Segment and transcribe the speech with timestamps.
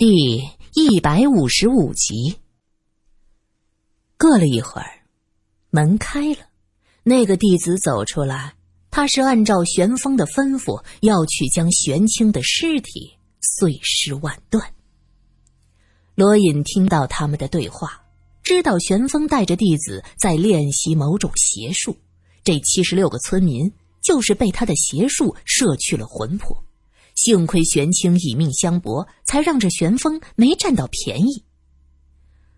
[0.00, 2.38] 第一百五十五集。
[4.18, 5.04] 过了一会儿，
[5.68, 6.38] 门开了，
[7.02, 8.54] 那个弟子走出来。
[8.90, 14.72] 他是按照玄风的吩咐，要去将玄清的尸体碎尸万段。
[16.14, 18.06] 罗隐听到他们的对话，
[18.42, 21.94] 知道玄风带着弟子在练习某种邪术。
[22.42, 23.70] 这七十六个村民
[24.02, 26.64] 就是被他的邪术摄去了魂魄。
[27.22, 31.44] 幸亏玄清以命相搏，才让这玄风没占到便宜。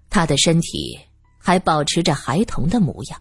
[0.08, 0.96] 他的身体
[1.36, 3.20] 还保持着孩童的模样，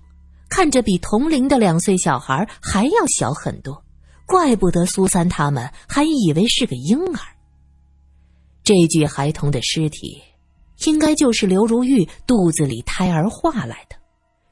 [0.51, 3.83] 看着比同龄的两岁小孩还要小很多，
[4.27, 7.19] 怪不得苏三他们还以为是个婴儿。
[8.63, 10.21] 这具孩童的尸体，
[10.85, 13.95] 应该就是刘如玉肚子里胎儿化来的，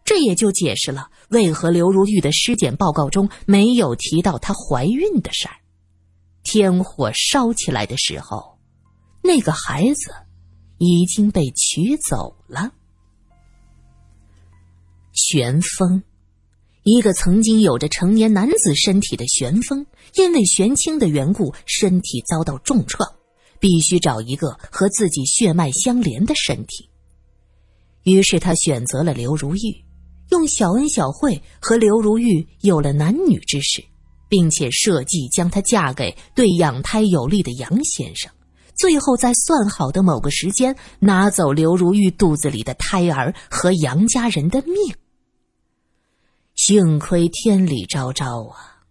[0.03, 5.53] 这也就解释了为何刘如玉的尸检报告中没有提到她怀孕的事儿。
[6.51, 8.57] 天火烧起来的时候，
[9.21, 10.11] 那个孩子
[10.79, 12.71] 已经被取走了。
[15.13, 16.01] 玄风，
[16.81, 23.07] 一个曾经有着成年男子身体的玄风，因为玄清的缘故，身体遭到重创，
[23.59, 26.89] 必须找一个和自己血脉相连的身体。
[28.01, 29.85] 于是他选择了刘如玉，
[30.31, 33.85] 用小恩小惠和刘如玉有了男女之事。
[34.29, 38.31] 并且设计将她嫁给对养胎有利的杨先生，
[38.75, 44.75] 最后在算好的某个时间拿走刘如玉肚子里的胎儿和杨家人的命。
[46.55, 48.83] 幸亏天理昭昭啊，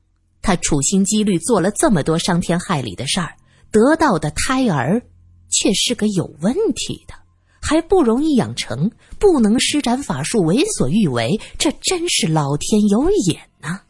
[0.42, 3.36] 他处心积虑做了这么多伤天害理的事儿，
[3.70, 5.02] 得到的胎儿
[5.50, 7.14] 却是个有问题的，
[7.60, 13.80] 还不容易养成，不能施展法术为所欲为，这真是老天有眼呐！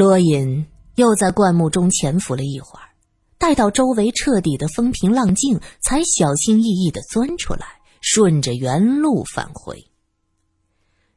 [0.00, 2.88] 罗隐又在灌木中潜伏了一会儿，
[3.36, 7.66] 待到周围彻底的风平浪静，才小心翼翼的钻出来，
[8.00, 9.86] 顺着原路返回。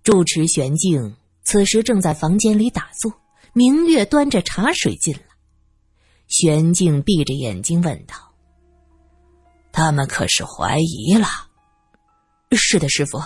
[0.03, 3.13] 住持玄静此时正在房间里打坐，
[3.53, 5.21] 明月端着茶水进来。
[6.27, 8.15] 玄静闭着眼睛问道
[9.71, 11.25] ：“他们可是怀疑了
[12.51, 13.23] ？”“是的，师傅，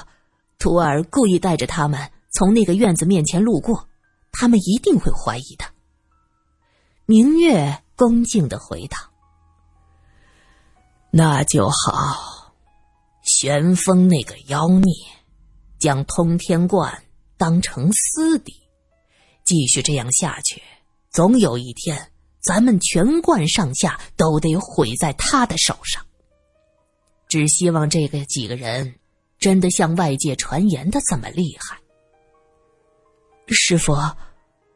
[0.59, 3.89] 徒儿故意带着他们从那个院子面前路过。”
[4.31, 5.65] 他们一定会怀疑的。
[7.05, 9.09] 明月恭敬的回答
[11.09, 12.53] ：“那就好。
[13.23, 14.93] 玄风那个妖孽，
[15.79, 17.03] 将通天观
[17.37, 18.53] 当成私邸，
[19.43, 20.61] 继续这样下去，
[21.09, 22.11] 总有一天，
[22.41, 26.05] 咱们全观上下都得毁在他的手上。
[27.27, 28.95] 只希望这个几个人，
[29.39, 31.77] 真的像外界传言的这么厉害。”
[33.69, 33.93] 师傅。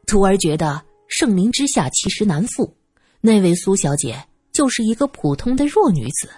[0.06, 2.76] 徒儿觉得盛名之下其实难副，
[3.22, 4.22] 那位苏小姐
[4.52, 6.28] 就是一个普通的弱女子，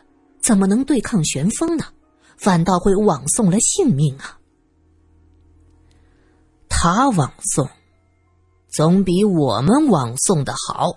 [0.40, 1.84] 怎么能对抗玄风呢？
[2.36, 4.38] 反倒会枉送了性命啊！
[6.68, 7.68] 他枉送，
[8.68, 10.96] 总比我们枉送的好。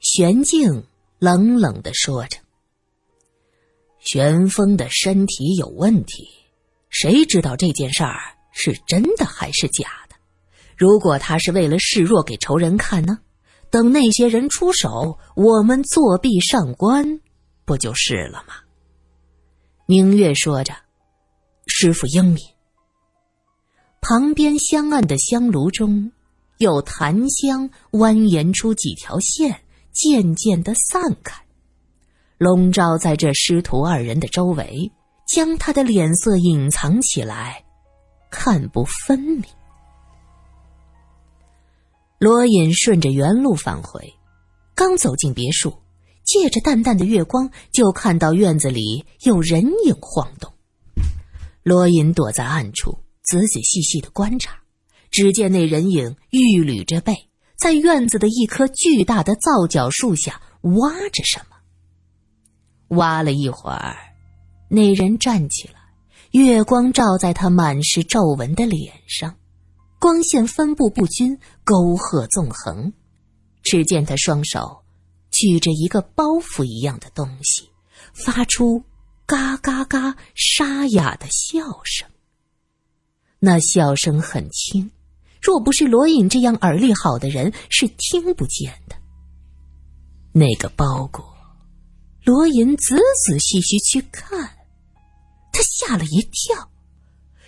[0.00, 0.86] 玄静
[1.18, 2.38] 冷冷的说着
[4.00, 6.26] ：“玄风的身体有问题，
[6.88, 10.16] 谁知道这件事儿是真的还是假的？”
[10.76, 13.18] 如果他是为了示弱给仇人看呢？
[13.70, 17.20] 等那些人出手，我们作弊上官，
[17.64, 18.54] 不就是了吗？
[19.86, 20.74] 明月说着
[21.66, 22.38] ：“师傅英明。”
[24.02, 26.12] 旁边香案的香炉中，
[26.58, 31.40] 有檀香蜿蜒出几条线，渐渐的散开，
[32.38, 34.90] 笼罩在这师徒二人的周围，
[35.26, 37.61] 将他的脸色隐藏起来，
[38.32, 39.44] 看不分明。
[42.18, 44.14] 罗隐顺着原路返回，
[44.74, 45.72] 刚走进别墅，
[46.24, 50.50] 借着淡淡的月光，就看到院子里有人影晃动。
[51.62, 54.56] 罗隐躲在暗处，仔仔细细的观察，
[55.10, 62.96] 只见那人影玉捋着背，在院子的一棵巨大的皂角树下挖着什么。
[62.96, 63.96] 挖了一会儿，
[64.68, 65.81] 那人站起来，
[66.32, 69.34] 月光照在他满是皱纹的脸上。
[69.98, 72.92] 光线分布不均，沟壑纵横。
[73.62, 74.82] 只见他双手
[75.30, 77.68] 举着一个包袱一样的东西，
[78.12, 78.82] 发出
[79.24, 82.08] 嘎嘎嘎沙哑的笑声。
[83.38, 84.90] 那笑声很轻，
[85.40, 88.96] 若不是罗隐这样耳力好的人，是听不见的。
[90.32, 91.24] 那个包裹，
[92.24, 94.50] 罗隐仔仔细细去看，
[95.52, 96.68] 他吓了一跳。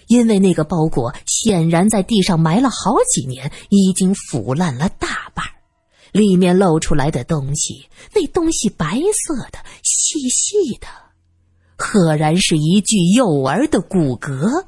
[0.07, 5.43] 因为那个包裹显然在地上埋了好几年，已经腐烂了大半
[6.13, 10.87] 里面露出来的东西，那东西白色的、细细的，
[11.79, 14.67] 赫然是一具幼儿的骨骼，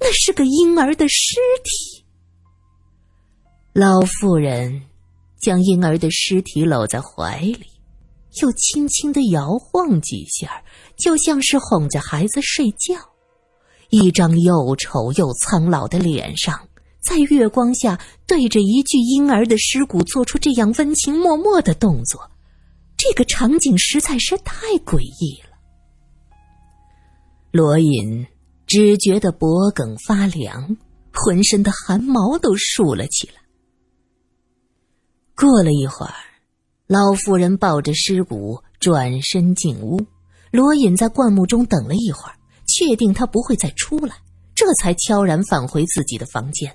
[0.00, 2.04] 那是个婴儿的尸体。
[3.72, 4.82] 老妇人
[5.40, 7.66] 将婴儿的尸体搂在怀里，
[8.42, 10.62] 又轻轻的摇晃几下，
[10.96, 12.94] 就像是哄着孩子睡觉。
[13.90, 16.60] 一张又丑又苍老的脸上。
[17.00, 22.30] 在月光下，对着一具婴儿的尸骨做出这样温情脉脉的动作，
[22.98, 25.56] 这个场景实在是太诡异了。
[27.50, 28.26] 罗隐
[28.66, 30.76] 只觉得脖颈发凉，
[31.14, 33.34] 浑身的汗毛都竖了起来。
[35.34, 36.12] 过了一会儿，
[36.88, 40.00] 老妇人抱着尸骨转身进屋，
[40.50, 42.34] 罗隐在灌木中等了一会儿，
[42.66, 44.16] 确定他不会再出来，
[44.54, 46.74] 这才悄然返回自己的房间。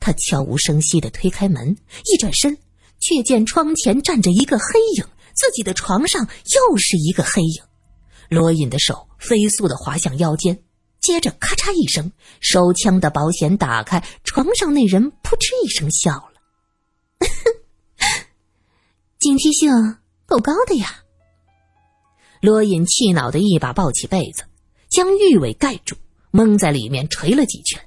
[0.00, 1.76] 他悄无声息地推开门，
[2.12, 2.58] 一转身，
[2.98, 7.62] 却见窗前站着一个黑影，自己的床上又是一个黑影。
[8.28, 10.60] 罗隐的手飞速地滑向腰间，
[11.00, 12.10] 接着咔嚓一声，
[12.40, 16.32] 手枪的保险打开，床上那人扑哧一声笑了，
[19.20, 19.70] 警惕性
[20.24, 21.04] 够高的呀。
[22.40, 24.44] 罗隐气恼的一把抱起被子，
[24.88, 25.94] 将玉伟盖住，
[26.30, 27.78] 蒙在里面捶了几拳。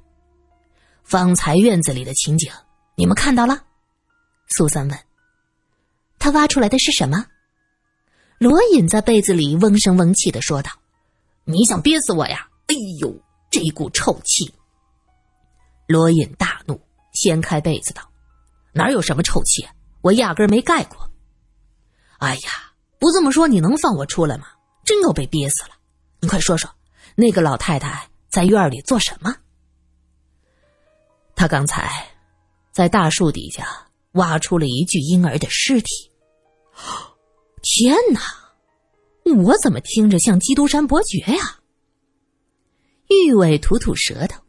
[1.03, 2.51] 方才院子里的情景，
[2.95, 3.63] 你们看到了？
[4.49, 4.99] 苏三问。
[6.19, 7.25] 他挖出来的是什么？
[8.37, 10.69] 罗隐在被子里嗡声嗡气的说道
[11.45, 12.47] ：“你想憋死我呀？
[12.67, 13.11] 哎呦，
[13.49, 14.53] 这一股臭气！”
[15.87, 16.79] 罗隐大怒，
[17.11, 18.03] 掀开被子道
[18.71, 19.67] ：“哪有什么臭气？
[20.01, 21.09] 我压根没盖过。”
[22.19, 22.49] 哎呀，
[22.99, 24.47] 不这么说，你能放我出来吗？
[24.85, 25.69] 真要被憋死了！
[26.19, 26.69] 你快说说，
[27.15, 29.35] 那个老太太在院里做什么？
[31.35, 31.91] 他刚才
[32.71, 33.67] 在大树底下
[34.13, 36.11] 挖出了一具婴儿的尸体。
[37.61, 38.21] 天哪！
[39.43, 41.59] 我怎么听着像基督山伯爵呀？
[43.09, 44.41] 玉伟吐吐舌头。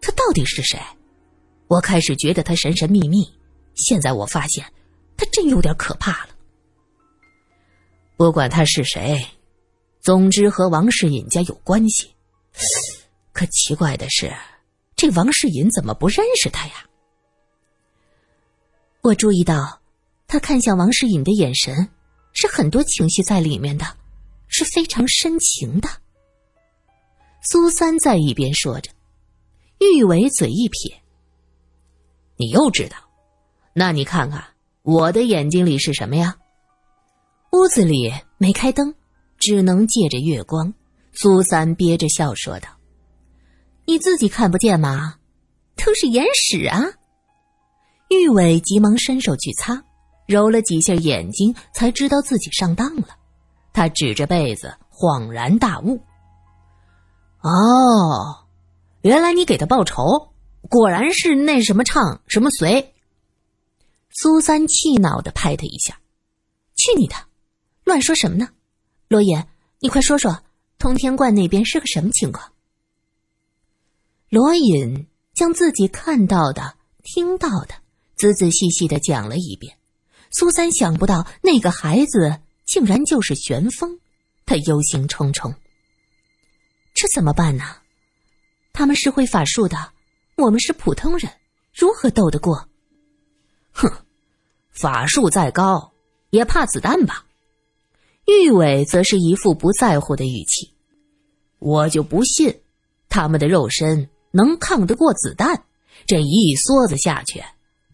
[0.00, 0.80] 他到底是谁？
[1.68, 3.32] 我开始觉得他神神秘秘，
[3.74, 4.64] 现在我发现
[5.16, 6.30] 他真有点可怕了。
[8.18, 9.24] 不管他是谁，
[10.00, 12.10] 总之和王世隐家有关系。
[13.32, 14.34] 可奇怪的是。
[14.96, 16.84] 这王世隐怎么不认识他呀？
[19.02, 19.80] 我注意到，
[20.26, 21.88] 他看向王世隐的眼神
[22.32, 23.86] 是很多情绪在里面的，
[24.48, 25.88] 是非常深情的。
[27.40, 28.90] 苏三在一边说着，
[29.78, 31.00] 玉伟嘴一撇
[32.36, 32.96] ：“你又知道？
[33.74, 34.44] 那你看看
[34.82, 36.36] 我的眼睛里是什么呀？”
[37.58, 38.94] 屋子里没开灯，
[39.36, 40.72] 只能借着月光。
[41.12, 42.68] 苏三憋着笑说道。
[43.84, 45.16] 你自己看不见吗？
[45.74, 46.84] 都是眼屎啊！
[48.10, 49.82] 玉伟急忙伸手去擦，
[50.26, 53.08] 揉了几下眼睛，才知道自己上当了。
[53.72, 56.00] 他指着被子，恍然大悟
[57.42, 58.46] ：“哦，
[59.02, 60.32] 原来你给他报仇，
[60.68, 62.94] 果然是那什么唱什么随。”
[64.14, 65.98] 苏三气恼的拍他一下
[66.78, 67.16] ：“去你的，
[67.88, 68.50] 乱说什么呢？
[69.08, 69.42] 罗隐，
[69.80, 70.44] 你快说说，
[70.78, 72.52] 通天观那边是个什么情况？”
[74.28, 77.74] 罗隐将自己看到的、听到的
[78.14, 79.78] 仔仔细细的讲了一遍。
[80.30, 83.98] 苏三想不到那个孩子竟然就是玄风，
[84.44, 85.54] 他忧心忡忡。
[86.92, 87.78] 这怎么办呢？
[88.74, 89.94] 他们是会法术的，
[90.36, 91.32] 我们是普通人，
[91.72, 92.68] 如何斗得过？
[93.72, 93.90] 哼，
[94.70, 95.90] 法术再高
[96.28, 97.24] 也怕子弹吧？
[98.28, 100.70] 玉伟则是一副不在乎的语气
[101.58, 102.60] ：“我就不信
[103.08, 105.64] 他们的肉身。”能抗得过子弹？
[106.06, 107.42] 这一梭子下去，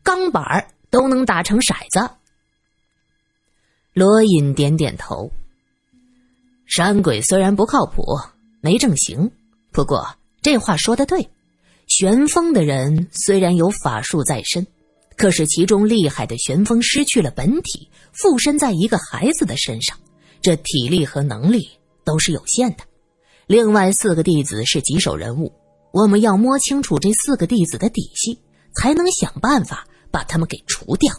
[0.02, 2.10] 钢板都能打成骰子。
[3.92, 5.30] 罗隐点点头。
[6.66, 8.02] 山鬼虽然不靠谱，
[8.60, 9.30] 没正形，
[9.70, 10.04] 不过
[10.42, 11.30] 这话说的对。
[11.86, 14.66] 玄风的人虽然有法术在身，
[15.16, 19.96] 可是其中厉害的玄风失去了本体，附身在一个孩子的身上，
[20.44, 21.66] 这体力和能力
[22.04, 22.84] 都是有限的。
[23.46, 25.50] 另外四个弟子是棘手人物。
[25.90, 28.38] 我们要摸清楚这四个弟子的底细，
[28.74, 31.14] 才能想办法把他们给除掉。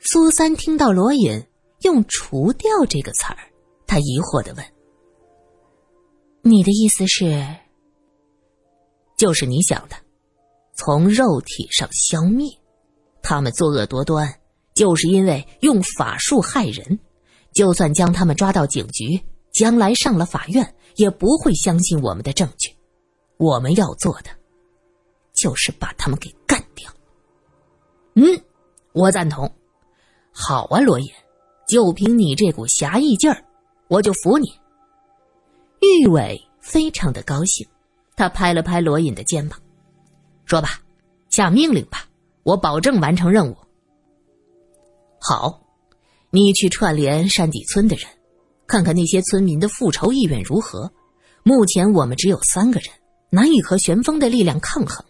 [0.00, 1.46] 苏三听到罗隐
[1.82, 3.38] 用“除掉”这个词儿，
[3.86, 4.64] 他疑惑的问
[6.42, 7.46] ：“你的意思是？
[9.16, 9.96] 就是你想的，
[10.74, 12.50] 从肉体上消灭
[13.22, 14.28] 他们作恶多端，
[14.74, 16.98] 就是因为用法术害人。
[17.56, 19.18] 就算将他们抓到警局，
[19.50, 22.70] 将来上了法院，也不会相信我们的证据。”
[23.38, 24.28] 我们要做的，
[25.32, 26.90] 就是把他们给干掉。
[28.14, 28.24] 嗯，
[28.92, 29.50] 我赞同。
[30.32, 31.08] 好啊，罗隐，
[31.66, 33.42] 就凭你这股侠义劲儿，
[33.88, 34.48] 我就服你。
[35.80, 37.66] 玉伟非常的高兴，
[38.16, 39.58] 他拍了拍罗隐的肩膀，
[40.44, 40.80] 说吧，
[41.30, 42.06] 下命令吧，
[42.42, 43.56] 我保证完成任务。
[45.20, 45.60] 好，
[46.30, 48.06] 你去串联山底村的人，
[48.66, 50.92] 看看那些村民的复仇意愿如何。
[51.42, 52.90] 目前我们只有三个人，
[53.30, 55.04] 难以和旋风的力量抗衡。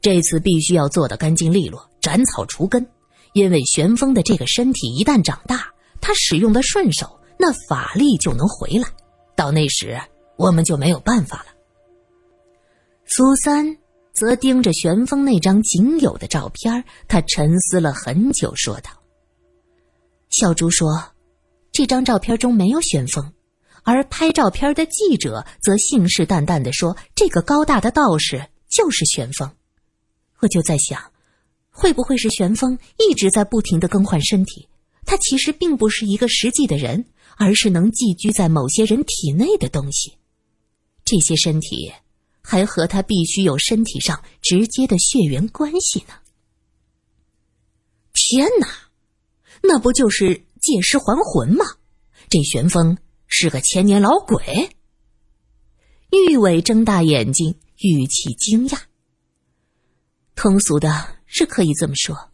[0.00, 2.86] 这次必须要做得干净利落，斩草除根。
[3.32, 5.66] 因为旋风的这个身体一旦长大，
[6.00, 8.86] 他使用的顺手，那法力就能回来。
[9.34, 10.00] 到那时，
[10.36, 11.46] 我们就没有办法了。
[13.06, 13.76] 苏三
[14.14, 18.90] 则盯着旋风那张仅有的照片，他沉思了很久，说道
[20.34, 21.12] ：“小猪说，
[21.70, 23.32] 这张照片中没有旋风，
[23.84, 29.48] 而拍照片的记者则信誓旦旦的说，这个高大的道士就是旋风。”
[30.42, 31.00] 我就在想，
[31.70, 34.68] 会不会是旋风一直在不停的更换身体？
[35.06, 37.04] 他其实并不是一个实际的人，
[37.36, 40.14] 而是能寄居在某些人体内的东西。
[41.04, 41.92] 这些身体
[42.42, 46.14] 还和他必须有身体上直接的血缘关系呢。
[48.12, 48.66] 天哪，
[49.66, 51.64] 那不就是借尸还魂吗？
[52.28, 54.68] 这玄风是个千年老鬼。
[56.10, 58.78] 玉伟睁大眼睛，语气惊讶。
[60.34, 62.30] 通俗的是可以这么说，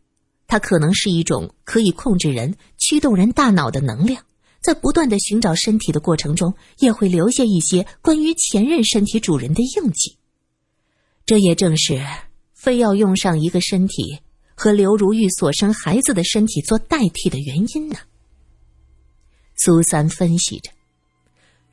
[0.49, 4.25] 它可能是一种可以控制人、驱动人大脑的能量，
[4.61, 10.19] 在不断的寻找身体的过程中，也会留下一些关于前任身体主人的印记。
[11.25, 12.05] 这也正是
[12.55, 14.19] 非要用上一个身体
[14.61, 17.97] 和刘如玉所生孩子的身体做代替的原因呢。
[19.57, 20.71] 苏三分析着，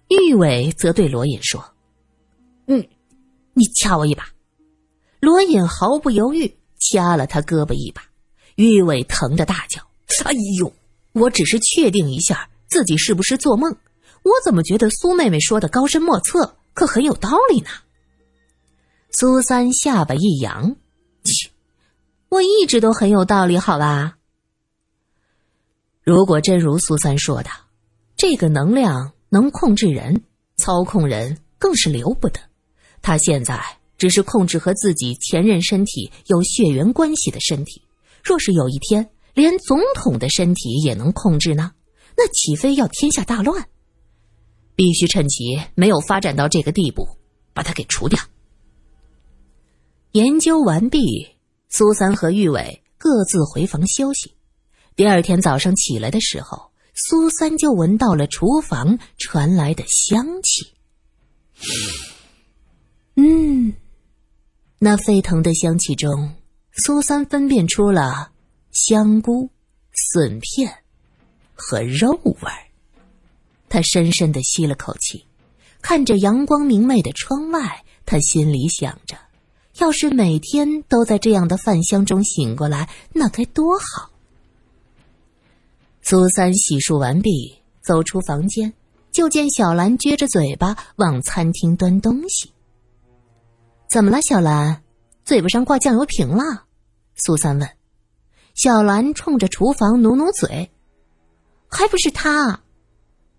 [0.08, 1.62] 玉伟则对罗隐说
[2.67, 2.88] ：“嗯，
[3.53, 4.29] 你掐我一把。”
[5.20, 8.01] 罗隐毫不犹豫掐了他胳膊一把，
[8.56, 9.82] 玉伟疼得大叫
[10.24, 10.72] ：“哎呦！
[11.12, 13.70] 我只是确定一下自己是不是做梦，
[14.24, 17.67] 我怎么觉得苏妹妹说的高深莫测，可很有道理呢？”
[19.12, 20.87] 苏三下巴一扬：“切，
[22.29, 24.17] 我一直都很有道理，好吧？
[26.03, 27.50] 如果真如苏三说的，
[28.15, 30.24] 这个能量能控制人，
[30.57, 32.39] 操控人更是留不得。
[33.01, 33.62] 他现在……”
[33.98, 37.81] 只是控制和自己前任身体有血缘关系的身体，
[38.24, 41.72] 若是有一天连总统的身体也能控制呢？
[42.15, 43.67] 那岂非要天下大乱？
[44.75, 47.07] 必须趁其没有发展到这个地步，
[47.55, 48.22] 把他给除掉。
[50.12, 51.29] 研究完毕，
[51.69, 54.33] 苏三和玉伟各自回房休息。
[54.95, 60.74] 第二天早上起来的时候，苏三就闻到了厨房传来的香气。
[63.15, 63.74] 嗯。
[64.79, 66.36] 那沸腾的香气中，
[66.71, 68.31] 苏三分辨出了
[68.71, 69.50] 香菇、
[69.91, 70.71] 笋片
[71.55, 72.67] 和肉味儿。
[73.67, 75.25] 他深深的吸了口气，
[75.81, 79.17] 看着阳光明媚的窗外，他心里想着：
[79.79, 84.10] 要是每天都在这样的饭香中醒过来，那该多好。
[86.01, 88.74] 苏三洗漱完毕，走出房间，
[89.12, 92.51] 就见小兰撅着嘴巴往餐厅端东西。
[93.88, 94.81] 怎么了，小兰？
[95.25, 96.63] 嘴巴上挂酱油瓶了？
[97.15, 97.69] 苏三问。
[98.55, 100.72] 小兰冲着厨房努努嘴，
[101.67, 102.62] 还不是他，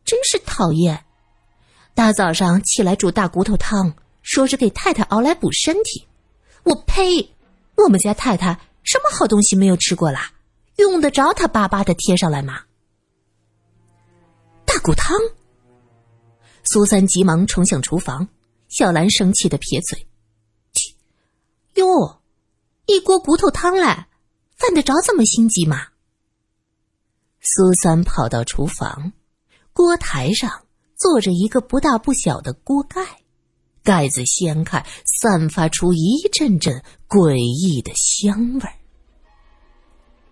[0.05, 1.05] 真是讨厌！
[1.95, 3.93] 大早上起来煮大骨头汤，
[4.23, 6.07] 说是给太太熬来补身体。
[6.69, 7.35] 我呸！
[7.77, 10.33] 我们家太太什么好东西没有吃过啦？
[10.77, 12.65] 用得着他巴巴的贴上来吗？
[14.67, 15.17] 大骨汤！
[16.65, 18.29] 苏三急忙冲向厨房，
[18.69, 20.07] 小兰生气的撇嘴。
[21.75, 22.21] 哟，
[22.87, 24.07] 一锅骨头汤嘞，
[24.57, 25.89] 犯得着这么心急吗？
[27.41, 29.13] 苏三跑到厨房，
[29.73, 30.65] 锅台上
[30.97, 33.23] 坐着一个不大不小的锅盖，
[33.89, 38.75] 盖子掀开，散发出一阵阵诡异的香味儿。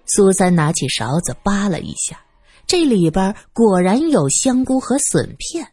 [0.05, 2.21] 苏三拿起勺子扒了一下，
[2.67, 5.73] 这里边果然有香菇和笋片，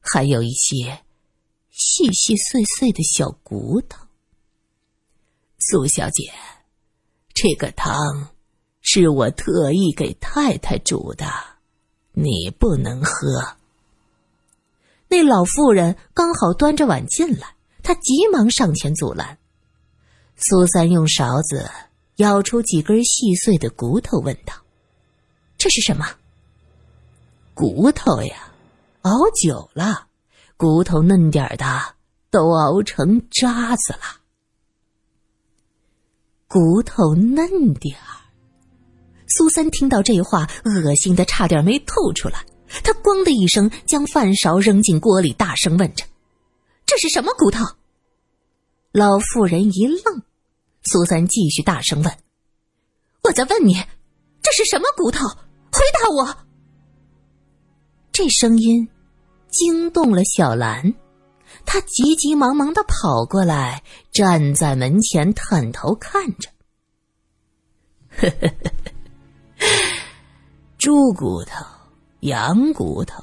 [0.00, 1.04] 还有一些
[1.70, 4.04] 细细碎碎的小骨头。
[5.60, 6.32] 苏小姐，
[7.32, 7.94] 这个汤
[8.80, 11.26] 是我特意给太太煮的，
[12.10, 13.59] 你不能喝。
[15.10, 19.38] 那老妇人刚好端着碗进来，她急忙上前阻拦。
[20.36, 21.68] 苏三用勺子
[22.14, 24.54] 舀出几根细碎的骨头，问道
[25.58, 26.06] ：“这是什么？”
[27.54, 28.52] 骨头呀，
[29.02, 30.06] 熬久了，
[30.56, 31.96] 骨头嫩点的
[32.30, 34.20] 都熬成渣子了。
[36.46, 38.30] 骨头嫩点儿，
[39.26, 42.44] 苏三听到这话，恶心的差点没吐出来。
[42.84, 46.04] 他“咣”的一声将饭勺扔进锅里，大声问着
[46.86, 47.64] ：“这是什么骨头？”
[48.92, 50.22] 老妇人一愣，
[50.82, 52.16] 苏三继续大声问
[53.22, 53.74] ：“我在问你，
[54.42, 55.28] 这是什么骨头？
[55.72, 56.36] 回答我！”
[58.12, 58.88] 这声音
[59.50, 60.94] 惊动了小兰，
[61.64, 66.50] 她急急忙忙的跑过来，站在门前探头看着。
[68.16, 68.70] 呵呵呵，
[70.78, 71.64] 猪骨头、
[72.20, 73.22] 羊骨头、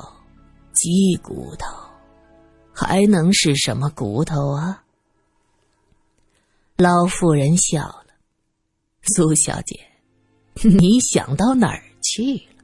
[0.74, 1.68] 鸡骨头，
[2.74, 4.84] 还能是什么骨头啊？
[6.78, 8.08] 老妇人笑了，
[9.04, 9.80] 苏小姐，
[10.64, 12.64] 你想到哪儿去了？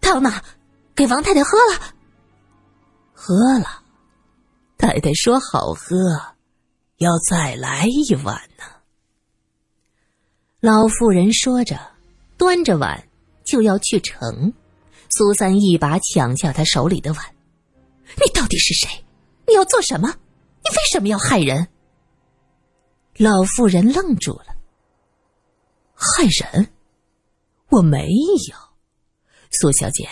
[0.00, 0.30] 汤呢？
[0.94, 1.94] 给王太太喝了。
[3.12, 3.82] 喝了，
[4.78, 5.96] 太太说好喝，
[6.98, 8.64] 要再来一碗呢。
[10.60, 11.78] 老妇人说着，
[12.36, 13.08] 端着碗
[13.44, 14.52] 就要去盛。
[15.14, 17.22] 苏三一把抢下他手里的碗
[18.16, 18.88] ：“你到底是谁？
[19.46, 20.08] 你要做什么？
[20.08, 21.68] 你为什么要害人？”
[23.18, 24.46] 老妇人愣住了。
[25.94, 26.66] 害人？
[27.68, 28.08] 我没
[28.48, 28.56] 有，
[29.50, 30.08] 苏小姐，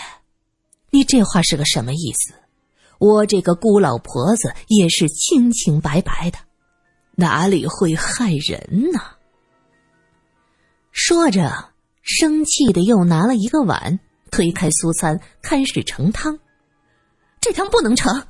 [0.90, 2.34] 你这话是个什么意思？
[2.98, 6.38] 我这个孤老婆子也是清清白白的，
[7.12, 9.00] 哪里会害人呢？
[10.92, 11.70] 说着，
[12.02, 13.98] 生气的又拿了一个碗，
[14.30, 16.38] 推开苏三，开始盛汤。
[17.40, 18.26] 这汤不能盛，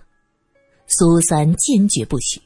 [0.86, 2.40] 苏三坚决不许。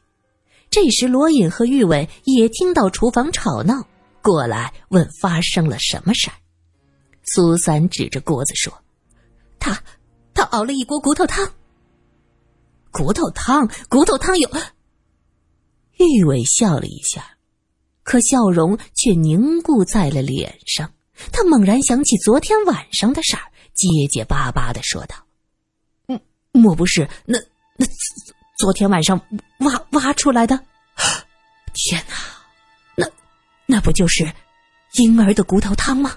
[0.70, 3.86] 这时，罗隐和玉伟也听到厨房吵闹，
[4.22, 6.34] 过来问发生了什么事儿。
[7.24, 8.72] 苏三指着锅子说
[9.60, 9.82] ：“他，
[10.32, 11.48] 他熬了一锅骨头汤。
[12.90, 14.48] 骨头汤，骨头汤有。”
[15.98, 17.36] 玉伟笑了一下，
[18.02, 20.93] 可笑容却凝固在了脸上。
[21.32, 23.42] 他猛然想起昨天晚上的事儿，
[23.74, 25.16] 结结巴巴的说道
[26.08, 26.20] ：“嗯，
[26.52, 27.38] 莫不是那
[27.76, 27.86] 那？”
[28.56, 29.20] 昨天晚上
[29.58, 30.56] 挖挖出来的，
[31.74, 32.14] 天哪！
[32.94, 33.04] 那
[33.66, 34.32] 那不就是
[34.92, 36.16] 婴儿的骨头汤吗？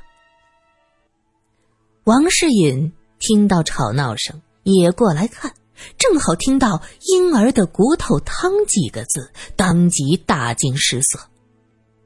[2.04, 5.52] 王世隐听到吵闹声，也过来看，
[5.98, 6.82] 正好听到
[7.12, 11.20] “婴儿的骨头汤”几个字，当即大惊失色。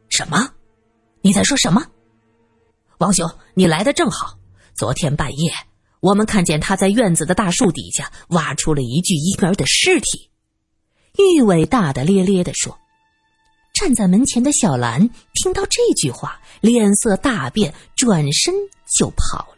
[0.07, 0.49] 什么？
[1.21, 1.85] 你在说什么？
[3.01, 4.37] 王兄，你来的正好。
[4.75, 5.51] 昨天半夜。
[6.01, 10.29] 我们看见他在院子的大树底下挖出了一具婴儿的尸体，
[11.17, 12.77] 玉伟大大咧咧的说。
[13.73, 18.53] 站在门前的小兰听到这句话，脸色大变，转身
[18.95, 19.57] 就跑了。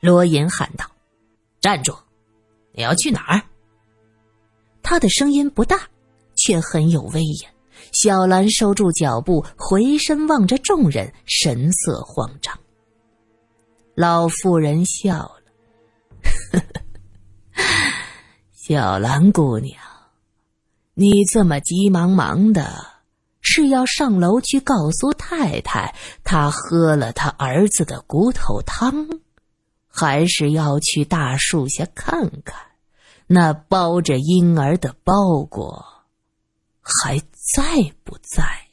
[0.00, 0.84] 罗隐喊道
[1.58, 1.96] ：“站住！
[2.72, 3.40] 你要去哪儿？”
[4.82, 5.88] 他的声音不大，
[6.34, 7.50] 却很有威严。
[7.90, 12.58] 小兰收住脚步，回身望着众人，神色慌张。
[13.94, 15.42] 老妇人笑了。
[16.52, 16.58] 呵
[17.54, 17.62] 呵
[18.54, 19.76] 小兰姑娘，
[20.94, 22.86] 你这么急忙忙的，
[23.40, 29.08] 是要上楼去告诉太太她喝了她儿子的骨头汤，
[29.88, 32.54] 还是要去大树下看看
[33.26, 35.84] 那包着婴儿的包裹
[36.80, 38.71] 还在不在？